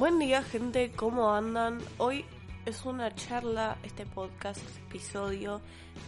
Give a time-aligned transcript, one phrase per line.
[0.00, 1.78] Buen día gente, ¿cómo andan?
[1.98, 2.24] Hoy
[2.64, 5.60] es una charla, este podcast, este episodio,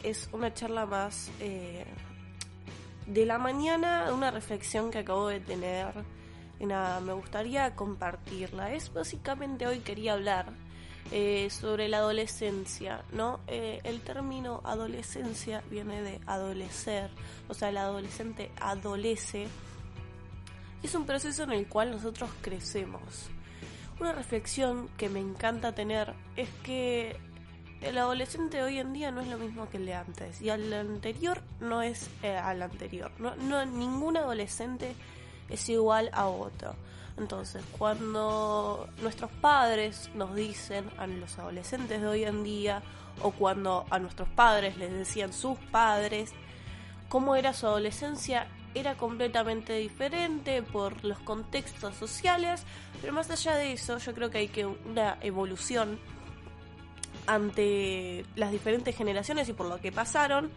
[0.03, 1.85] es una charla más eh,
[3.07, 5.93] de la mañana, una reflexión que acabo de tener.
[6.59, 8.73] Y nada, me gustaría compartirla.
[8.73, 10.47] Es básicamente hoy quería hablar
[11.11, 13.41] eh, sobre la adolescencia, ¿no?
[13.47, 17.11] Eh, el término adolescencia viene de adolecer,
[17.47, 19.49] o sea, el adolescente adolece.
[20.83, 23.29] Es un proceso en el cual nosotros crecemos.
[24.03, 27.17] Una reflexión que me encanta tener es que
[27.83, 30.51] el adolescente de hoy en día no es lo mismo que el de antes y
[30.51, 33.13] al anterior no es eh, al anterior.
[33.21, 34.97] No, no, ningún adolescente
[35.49, 36.75] es igual a otro.
[37.17, 42.83] Entonces, cuando nuestros padres nos dicen a los adolescentes de hoy en día,
[43.21, 46.33] o cuando a nuestros padres les decían sus padres,
[47.09, 52.65] cómo era su adolescencia, era completamente diferente por los contextos sociales,
[53.01, 55.99] pero más allá de eso, yo creo que hay que una evolución
[57.27, 60.51] ante las diferentes generaciones y por lo que pasaron,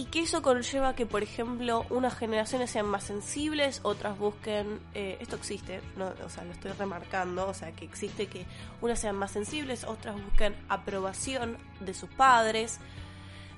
[0.00, 5.18] y que eso conlleva que, por ejemplo, unas generaciones sean más sensibles, otras busquen, eh,
[5.20, 5.82] esto existe,
[6.24, 8.46] o sea, lo estoy remarcando, o sea, que existe que
[8.80, 12.78] unas sean más sensibles, otras busquen aprobación de sus padres.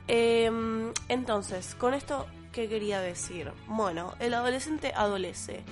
[0.09, 3.51] Em, entonces, con esto, ¿qué quería decir?
[3.67, 5.65] Bueno, el adolescente adolece.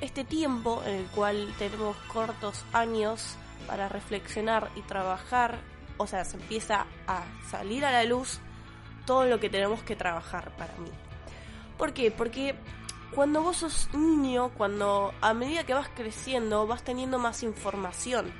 [0.00, 5.58] Este tiempo en el cual tenemos cortos años para reflexionar y trabajar,
[5.96, 8.40] o sea, se empieza a salir a la luz
[9.06, 10.90] todo lo que tenemos que trabajar para mí.
[11.78, 12.10] ¿Por qué?
[12.10, 12.56] Porque
[13.14, 18.32] cuando vos sos niño, cuando a medida que vas creciendo, vas teniendo más información,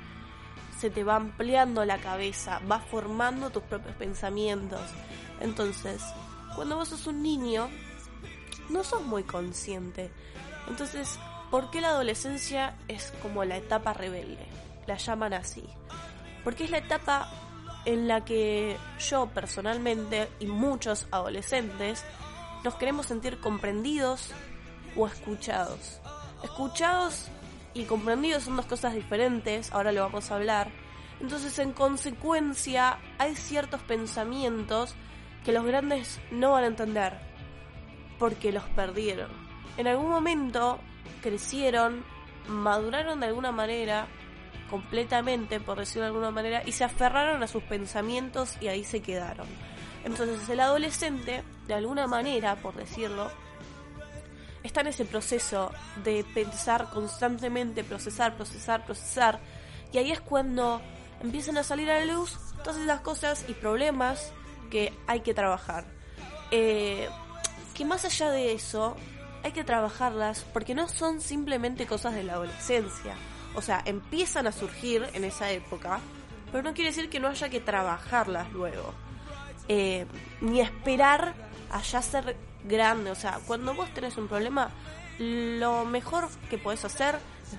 [0.77, 4.81] se te va ampliando la cabeza, vas formando tus propios pensamientos.
[5.39, 6.03] Entonces,
[6.57, 7.69] cuando vos sos un niño,
[8.69, 10.09] no sos muy consciente.
[10.67, 11.19] Entonces,
[11.51, 14.47] ¿por qué la adolescencia es como la etapa rebelde?
[14.87, 15.63] La llaman así.
[16.43, 17.29] Porque es la etapa
[17.85, 18.75] en la que
[19.07, 22.03] yo personalmente y muchos adolescentes
[22.63, 24.31] nos queremos sentir comprendidos
[24.95, 26.01] o escuchados.
[26.43, 27.27] Escuchados
[27.75, 30.71] y comprendidos son dos cosas diferentes, ahora lo vamos a hablar.
[31.19, 34.95] Entonces, en consecuencia, hay ciertos pensamientos
[35.47, 37.13] que los grandes no van a entender
[38.19, 39.31] porque los perdieron.
[39.77, 40.77] En algún momento
[41.21, 42.03] crecieron,
[42.49, 44.07] maduraron de alguna manera
[44.69, 49.01] completamente, por decirlo de alguna manera, y se aferraron a sus pensamientos y ahí se
[49.01, 49.47] quedaron.
[50.03, 53.31] Entonces el adolescente, de alguna manera, por decirlo,
[54.63, 55.71] está en ese proceso
[56.03, 59.39] de pensar constantemente, procesar, procesar, procesar,
[59.93, 60.81] y ahí es cuando
[61.23, 64.33] empiezan a salir a la luz todas esas cosas y problemas
[64.67, 65.85] que hay que trabajar.
[66.51, 67.09] Eh,
[67.73, 68.95] que más allá de eso,
[69.43, 73.15] hay que trabajarlas porque no son simplemente cosas de la adolescencia
[73.57, 75.99] o sea, empiezan a surgir en esa época,
[76.51, 78.93] pero no quiere decir que no haya que trabajarlas luego.
[79.67, 80.05] Eh,
[80.41, 81.33] ni esperar
[81.71, 83.09] a ya ser grande.
[83.09, 84.69] O sea, cuando vos tenés un problema,
[85.17, 87.17] lo mejor que podés hacer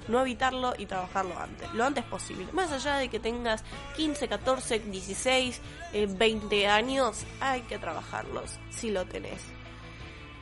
[0.09, 2.47] no evitarlo y trabajarlo antes, lo antes posible.
[2.53, 3.65] Más allá de que tengas
[3.97, 5.61] 15, 14, 16,
[6.09, 9.43] 20 años, hay que trabajarlos si lo tenés.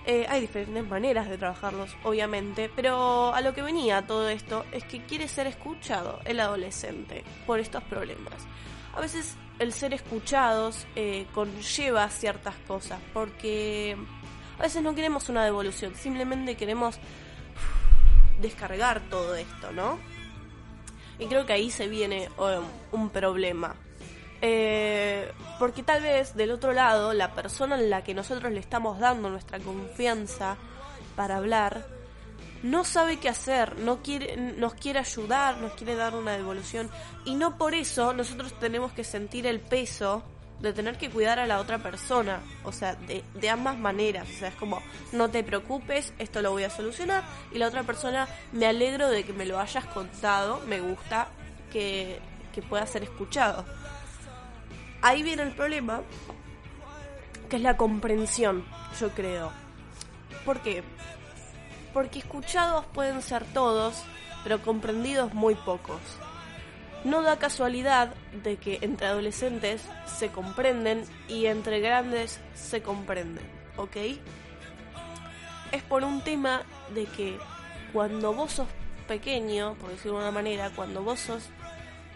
[0.09, 4.85] Eh, hay diferentes maneras de trabajarlos, obviamente, pero a lo que venía todo esto es
[4.85, 8.47] que quiere ser escuchado el adolescente por estos problemas.
[8.95, 13.97] A veces el ser escuchados eh, conlleva ciertas cosas, porque
[14.61, 17.01] a veces no queremos una devolución, simplemente queremos
[18.41, 19.99] descargar todo esto, ¿no?
[21.19, 23.75] Y creo que ahí se viene um, un problema.
[24.43, 28.99] Eh, porque tal vez del otro lado, la persona en la que nosotros le estamos
[28.99, 30.57] dando nuestra confianza
[31.15, 31.87] para hablar,
[32.63, 36.91] no sabe qué hacer, no quiere, nos quiere ayudar, nos quiere dar una devolución.
[37.25, 40.23] Y no por eso nosotros tenemos que sentir el peso
[40.61, 42.41] de tener que cuidar a la otra persona.
[42.65, 44.29] O sea, de, de ambas maneras.
[44.29, 47.25] O sea, es como, no te preocupes, esto lo voy a solucionar.
[47.53, 51.29] Y la otra persona, me alegro de que me lo hayas contado, me gusta
[51.73, 52.19] que,
[52.55, 53.65] que pueda ser escuchado
[55.07, 56.03] ahí viene el problema,
[57.49, 58.65] que es la comprensión,
[59.01, 59.53] yo creo.
[60.45, 60.83] ¿Por qué?
[61.93, 64.03] Porque escuchados pueden ser todos,
[64.43, 66.01] pero comprendidos muy pocos.
[67.07, 68.13] No da casualidad
[68.43, 73.45] de que entre adolescentes se comprenden y entre grandes se comprenden,
[73.77, 73.97] ¿ok?
[75.71, 77.39] Es por un tema de que
[77.93, 78.67] cuando vos sos
[79.07, 81.45] pequeño, por decirlo de una manera, cuando vos sos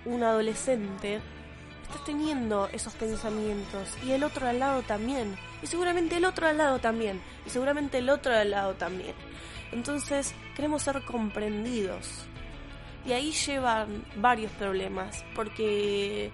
[0.04, 1.20] un adolescente,
[1.84, 5.36] estás teniendo esos pensamientos y el otro al lado también.
[5.62, 7.22] Y seguramente el otro al lado también.
[7.46, 9.14] Y seguramente el otro al lado también.
[9.70, 12.26] Entonces queremos ser comprendidos.
[13.06, 16.30] Y ahí llevan varios problemas, porque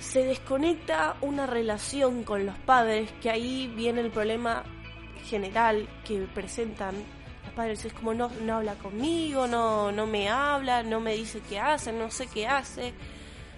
[0.00, 4.64] se desconecta una relación con los padres, que ahí viene el problema
[5.26, 6.94] general que presentan
[7.44, 7.84] los padres.
[7.84, 11.92] Es como no, no habla conmigo, no, no me habla, no me dice qué hace,
[11.92, 12.92] no sé qué hace.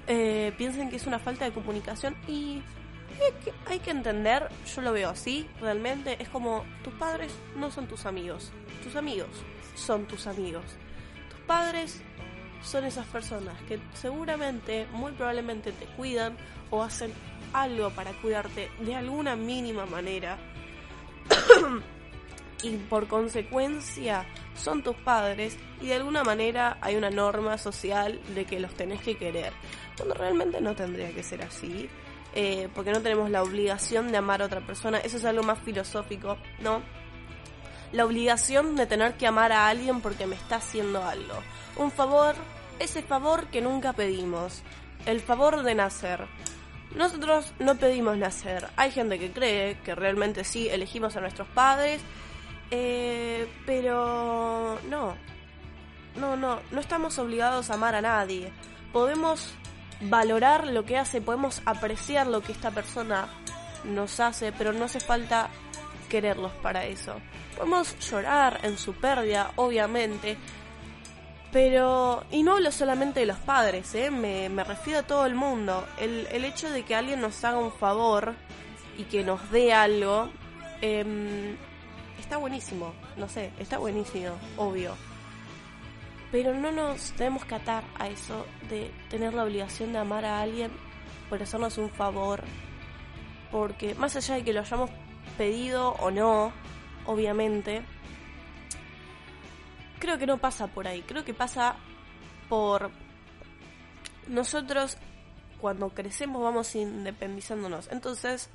[0.07, 2.61] Eh, piensen que es una falta de comunicación y
[3.67, 8.07] hay que entender, yo lo veo así, realmente, es como tus padres no son tus
[8.07, 8.51] amigos,
[8.83, 9.29] tus amigos
[9.75, 10.65] son tus amigos.
[11.47, 12.03] Padres
[12.63, 16.37] son esas personas que seguramente, muy probablemente te cuidan
[16.71, 17.13] o hacen
[17.53, 20.39] algo para cuidarte de alguna mínima manera.
[22.63, 24.25] y por consecuencia
[24.55, 29.01] son tus padres y de alguna manera hay una norma social de que los tenés
[29.01, 29.53] que querer.
[29.97, 31.89] Cuando realmente no tendría que ser así.
[32.35, 34.99] Eh, porque no tenemos la obligación de amar a otra persona.
[34.99, 36.81] Eso es algo más filosófico, ¿no?
[37.93, 41.35] La obligación de tener que amar a alguien porque me está haciendo algo.
[41.77, 42.35] Un favor,
[42.79, 44.63] ese favor que nunca pedimos.
[45.07, 46.27] El favor de nacer.
[46.95, 48.69] Nosotros no pedimos nacer.
[48.77, 52.01] Hay gente que cree que realmente sí elegimos a nuestros padres.
[52.71, 55.15] Eh, pero no.
[56.17, 56.61] No, no.
[56.71, 58.53] No estamos obligados a amar a nadie.
[58.93, 59.55] Podemos
[60.03, 63.29] valorar lo que hace, podemos apreciar lo que esta persona
[63.85, 65.51] nos hace, pero no hace falta
[66.13, 67.15] quererlos para eso.
[67.57, 70.37] Podemos llorar en su pérdida, obviamente,
[71.51, 74.11] pero, y no hablo solamente de los padres, ¿eh?
[74.11, 75.87] me, refiero a todo el mundo.
[75.99, 78.35] El, el, hecho de que alguien nos haga un favor
[78.99, 80.29] y que nos dé algo,
[80.83, 81.57] em,
[82.21, 84.95] está buenísimo, no sé, está buenísimo, obvio.
[86.31, 90.43] Pero no nos tenemos que atar a eso de tener la obligación de amar a
[90.43, 90.71] alguien
[91.31, 92.43] por hacernos un favor.
[93.51, 94.91] Porque más allá de que lo hayamos
[95.33, 96.53] pedido o no,
[97.07, 97.83] obviamente,
[99.99, 101.03] creo que no pasa por ahí.
[101.03, 101.77] Creo que pasa
[102.49, 102.91] por
[104.27, 104.97] nosotros
[105.61, 107.89] cuando crecemos vamos independizándonos.
[107.93, 108.51] Entonces,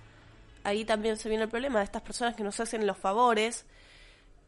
[0.63, 3.65] ahí también se viene el problema de estas personas que nos hacen los favores,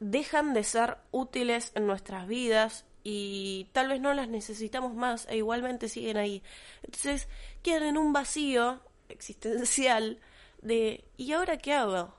[0.02, 5.38] dejan de ser útiles en nuestras vidas y tal vez no las necesitamos más e
[5.38, 6.44] igualmente siguen ahí.
[6.84, 7.30] Entonces
[7.64, 10.20] quedan en un vacío existencial
[10.62, 12.19] de ¿y ahora qué hago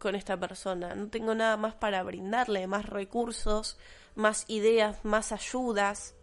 [0.00, 0.96] con esta persona?
[0.96, 3.78] No tengo nada más para brindarle, más recursos,
[4.16, 6.14] más ideas, más ayudas.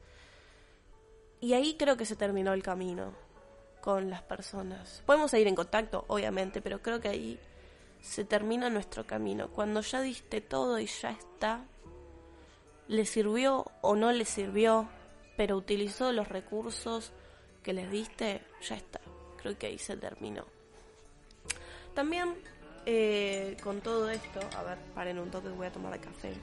[1.40, 3.14] Y ahí creo que se terminó el camino
[3.80, 5.02] con las personas.
[5.06, 7.40] Podemos seguir en contacto, obviamente, pero creo que ahí
[8.02, 9.50] se termina nuestro camino.
[9.50, 11.64] Cuando ya diste todo y ya está,
[12.88, 14.90] le sirvió o no le sirvió,
[15.38, 17.12] pero utilizó los recursos
[17.64, 19.00] que les diste, ya está.
[19.38, 20.46] Creo que ahí se terminó.
[21.94, 22.36] También
[22.90, 26.34] eh, con todo esto, a ver, paren un toque, voy a tomar café.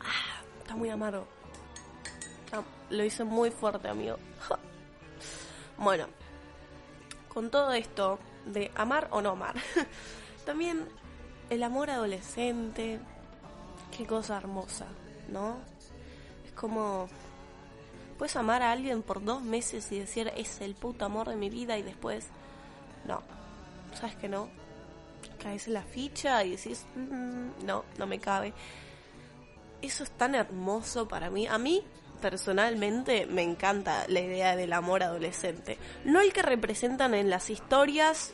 [0.00, 1.26] Ah, está muy amargo.
[2.90, 4.18] lo hice muy fuerte, amigo.
[5.78, 6.08] bueno,
[7.32, 9.54] con todo esto de amar o no amar,
[10.44, 10.86] también
[11.48, 13.00] el amor adolescente,
[13.96, 14.86] Qué cosa hermosa,
[15.28, 15.56] ¿no?
[16.46, 17.08] Es como...
[18.16, 21.50] Puedes amar a alguien por dos meses y decir es el puto amor de mi
[21.50, 22.28] vida y después...
[23.06, 23.22] No,
[23.94, 24.48] ¿sabes que no?
[25.42, 28.52] Caes en la ficha y decís, mm, no, no me cabe.
[29.80, 31.46] Eso es tan hermoso para mí.
[31.46, 31.82] A mí
[32.20, 35.76] personalmente me encanta la idea del amor adolescente.
[36.04, 38.32] No el que representan en las historias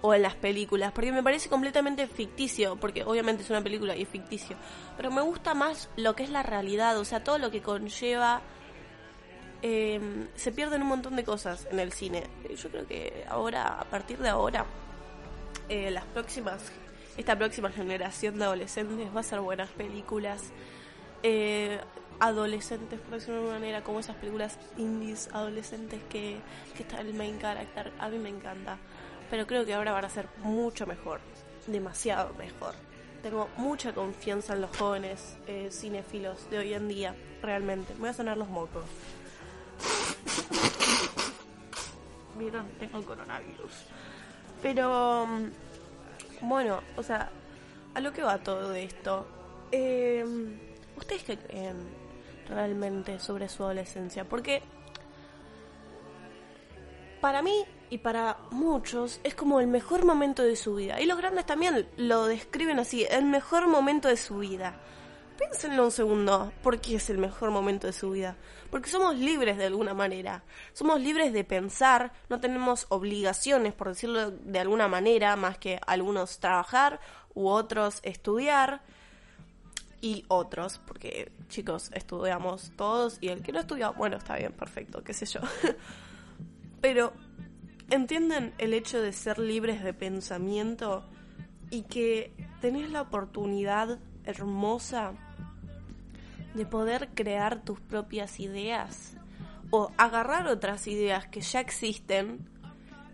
[0.00, 4.02] o en las películas, porque me parece completamente ficticio, porque obviamente es una película y
[4.02, 4.56] es ficticio,
[4.96, 8.42] pero me gusta más lo que es la realidad, o sea, todo lo que conlleva...
[9.66, 12.24] Eh, se pierden un montón de cosas en el cine.
[12.54, 14.66] Yo creo que ahora, a partir de ahora,
[15.70, 16.70] eh, las próximas,
[17.16, 20.42] esta próxima generación de adolescentes va a ser buenas películas.
[21.22, 21.80] Eh,
[22.20, 26.36] adolescentes, por decirlo de alguna manera, como esas películas indies adolescentes que,
[26.76, 27.90] que está el main character.
[27.98, 28.76] A mí me encanta
[29.30, 31.20] pero creo que ahora van a ser mucho mejor,
[31.66, 32.74] demasiado mejor.
[33.22, 37.94] Tengo mucha confianza en los jóvenes eh, cinéfilos de hoy en día, realmente.
[37.94, 38.84] Me voy a sonar los mocos.
[42.38, 43.72] Vieron, tengo coronavirus.
[44.62, 47.30] Pero, mm, bueno, o sea,
[47.94, 49.26] a lo que va todo esto.
[49.70, 50.24] Eh,
[50.96, 51.76] ¿Ustedes qué creen
[52.48, 54.24] realmente sobre su adolescencia?
[54.28, 54.62] Porque
[57.20, 61.00] para mí y para muchos es como el mejor momento de su vida.
[61.00, 64.80] Y los grandes también lo describen así, el mejor momento de su vida.
[65.38, 68.36] Piénsenlo un segundo, ¿por qué es el mejor momento de su vida?
[68.70, 74.30] Porque somos libres de alguna manera, somos libres de pensar, no tenemos obligaciones, por decirlo
[74.30, 77.00] de alguna manera, más que algunos trabajar
[77.34, 78.82] u otros estudiar.
[80.00, 85.02] y otros, porque chicos, estudiamos todos y el que no estudia, bueno, está bien, perfecto,
[85.02, 85.40] qué sé yo.
[86.82, 87.14] Pero,
[87.88, 91.08] ¿entienden el hecho de ser libres de pensamiento
[91.70, 95.14] y que tenés la oportunidad hermosa
[96.54, 99.16] de poder crear tus propias ideas?
[99.70, 102.48] O agarrar otras ideas que ya existen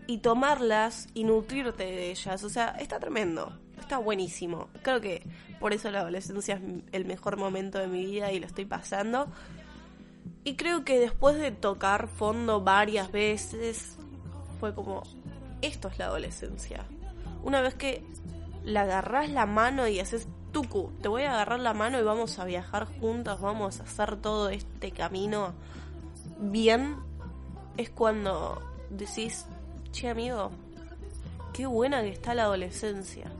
[0.06, 2.44] y tomarlas y nutrirte de ellas.
[2.44, 4.68] O sea, está tremendo está buenísimo.
[4.82, 5.22] Creo que
[5.58, 9.28] por eso la adolescencia es el mejor momento de mi vida y lo estoy pasando.
[10.44, 13.96] Y creo que después de tocar fondo varias veces,
[14.58, 15.02] fue como,
[15.60, 16.84] esto es la adolescencia.
[17.42, 18.04] Una vez que
[18.64, 22.38] le agarras la mano y haces tucu, te voy a agarrar la mano y vamos
[22.38, 25.54] a viajar juntos, vamos a hacer todo este camino
[26.38, 26.96] bien,
[27.76, 29.46] es cuando decís,
[29.92, 30.50] che amigo,
[31.52, 33.30] qué buena que está la adolescencia.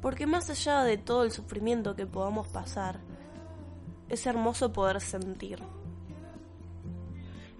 [0.00, 3.00] Porque más allá de todo el sufrimiento que podamos pasar,
[4.08, 5.62] es hermoso poder sentir.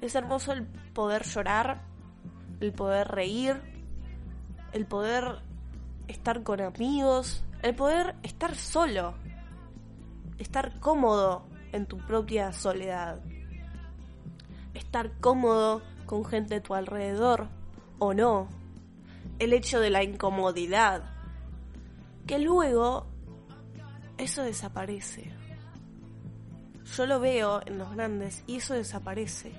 [0.01, 1.83] Es hermoso el poder llorar,
[2.61, 3.61] el poder reír,
[4.73, 5.43] el poder
[6.09, 9.15] estar con amigos, el poder estar solo,
[10.39, 13.21] estar cómodo en tu propia soledad,
[14.75, 17.49] estar cómodo con gente a tu alrededor
[17.99, 18.49] o no,
[19.39, 21.05] el hecho de la incomodidad,
[22.27, 23.07] que luego
[24.19, 25.33] eso desaparece.
[26.97, 29.53] Yo lo veo en los grandes y eso desaparece.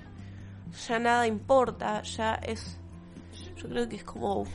[0.86, 2.78] Ya nada importa, ya es...
[3.56, 4.44] Yo creo que es como...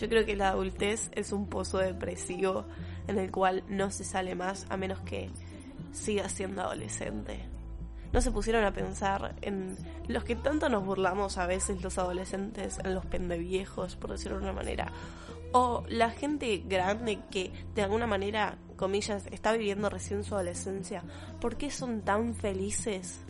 [0.00, 2.66] Yo creo que la adultez es un pozo depresivo
[3.06, 5.30] en el cual no se sale más a menos que
[5.92, 7.40] siga siendo adolescente.
[8.12, 12.78] No se pusieron a pensar en los que tanto nos burlamos a veces los adolescentes,
[12.84, 14.92] en los pendeviejos, por decirlo de una manera,
[15.52, 21.02] o la gente grande que de alguna manera, comillas, está viviendo recién su adolescencia,
[21.40, 23.20] ¿por qué son tan felices?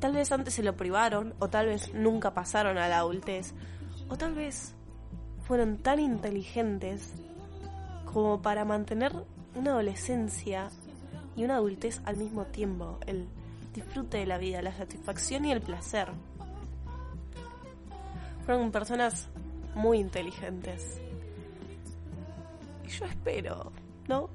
[0.00, 3.52] Tal vez antes se lo privaron, o tal vez nunca pasaron a la adultez,
[4.08, 4.74] o tal vez
[5.42, 7.14] fueron tan inteligentes
[8.04, 9.12] como para mantener
[9.54, 10.68] una adolescencia
[11.36, 13.26] y una adultez al mismo tiempo, el
[13.74, 16.08] disfrute de la vida, la satisfacción y el placer.
[18.44, 19.28] Fueron personas
[19.74, 21.00] muy inteligentes.
[22.84, 23.72] Y yo espero,
[24.08, 24.30] ¿no?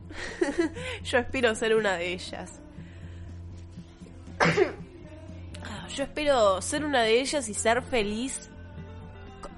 [1.04, 2.60] yo espero ser una de ellas.
[5.96, 8.50] yo espero ser una de ellas y ser feliz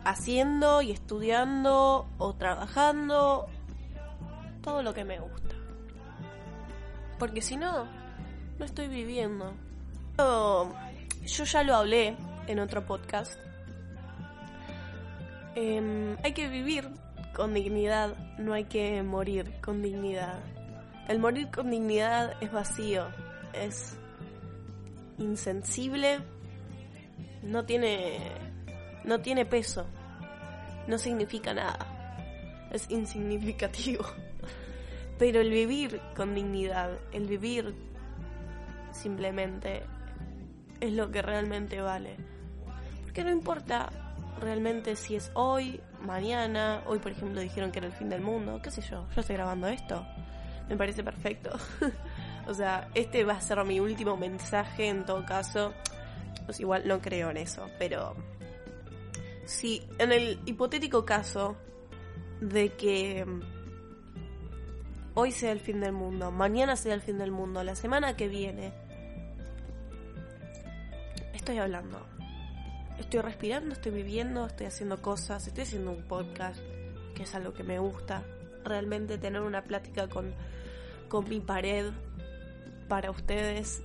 [0.03, 3.47] haciendo y estudiando o trabajando
[4.61, 5.55] todo lo que me gusta.
[7.17, 7.87] Porque si no,
[8.59, 9.53] no estoy viviendo.
[10.17, 12.15] Yo ya lo hablé
[12.47, 13.39] en otro podcast
[15.55, 16.89] Em, hay que vivir
[17.33, 20.39] con dignidad, no hay que morir con dignidad.
[21.07, 23.07] El morir con dignidad es vacío,
[23.53, 23.97] es
[25.17, 26.19] insensible,
[27.43, 28.19] no tiene,
[29.03, 29.85] no tiene peso,
[30.87, 34.05] no significa nada, es insignificativo.
[35.17, 37.73] Pero el vivir con dignidad, el vivir
[38.91, 39.83] simplemente
[40.81, 42.17] es lo que realmente vale.
[43.03, 43.89] Porque no importa
[44.41, 48.59] realmente si es hoy, mañana, hoy por ejemplo dijeron que era el fin del mundo,
[48.61, 50.05] qué sé yo, yo estoy grabando esto,
[50.67, 51.51] me parece perfecto.
[52.47, 55.73] o sea, este va a ser mi último mensaje en todo caso,
[56.45, 58.15] pues igual no creo en eso, pero
[59.45, 61.55] si en el hipotético caso
[62.41, 63.25] de que
[65.13, 68.27] hoy sea el fin del mundo, mañana sea el fin del mundo, la semana que
[68.27, 68.73] viene,
[71.33, 72.15] estoy hablando
[72.99, 76.59] estoy respirando, estoy viviendo, estoy haciendo cosas, estoy haciendo un podcast,
[77.13, 78.23] que es algo que me gusta.
[78.63, 80.33] Realmente tener una plática con,
[81.07, 81.91] con mi pared
[82.87, 83.83] para ustedes.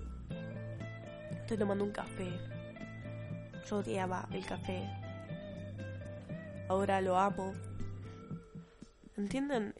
[1.31, 2.31] Estoy tomando un café.
[3.69, 4.89] Yo odiaba el café.
[6.69, 7.55] Ahora lo amo.
[9.17, 9.75] ¿Entienden?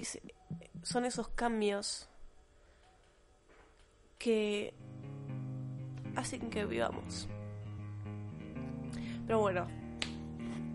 [0.83, 2.09] son esos cambios
[4.19, 4.75] que
[6.17, 7.29] hacen que vivamos.
[9.27, 9.67] Pero bueno,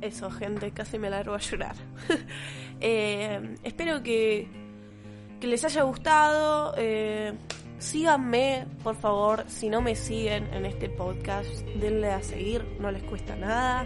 [0.02, 1.76] eso, gente, casi me largo a llorar.
[2.82, 4.50] Eh, espero que,
[5.40, 6.74] que, les haya gustado.
[6.78, 7.34] Eh,
[7.78, 13.04] síganme, por favor, si no me siguen en este podcast, denle a seguir, no les
[13.04, 13.86] cuesta nada.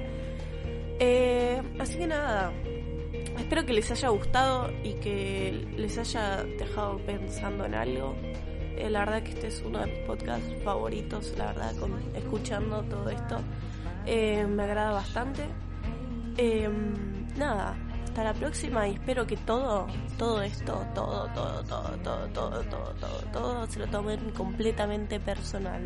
[1.00, 2.52] Eh, así que nada,
[3.38, 8.16] espero que les haya gustado y que les haya dejado pensando en algo.
[8.78, 13.10] la verdad que este es uno de mis podcasts favoritos, la verdad, con, escuchando todo
[13.10, 13.40] esto.
[14.06, 15.44] Eh, me agrada bastante.
[17.38, 19.88] Nada, hasta la próxima y espero que todo,
[20.18, 25.84] todo esto, todo, todo, todo, todo, todo, todo, todo, todo se lo tomen completamente personal.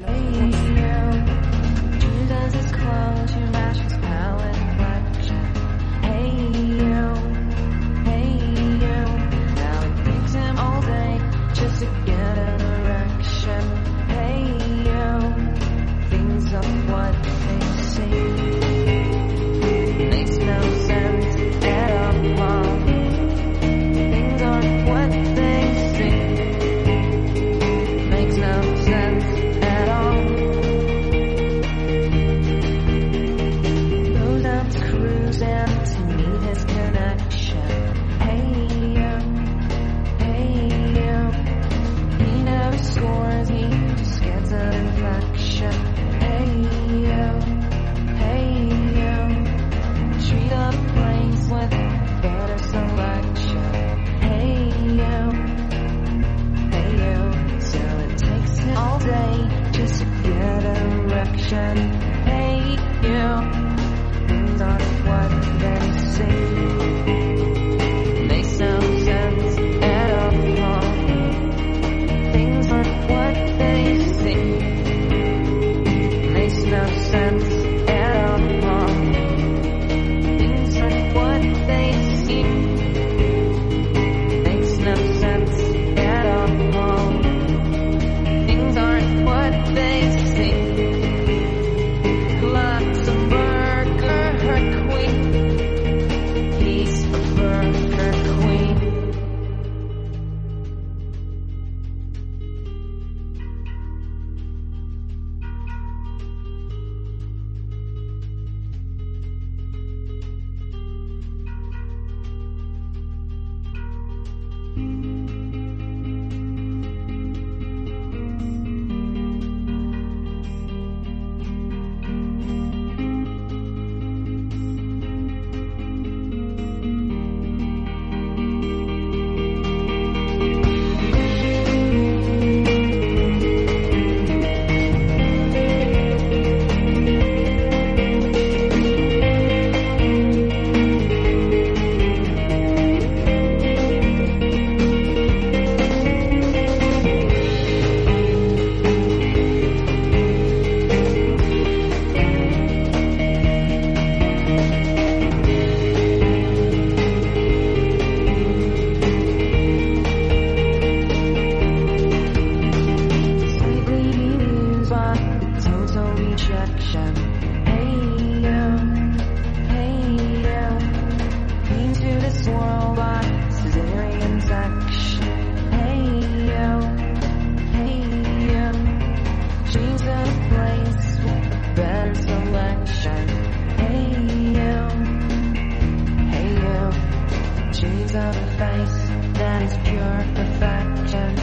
[188.16, 191.36] of a face that is pure perfection.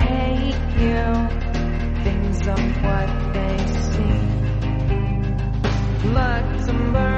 [0.00, 1.04] Hate you,
[2.02, 4.18] things of what they see.
[6.08, 7.15] Luxembourg.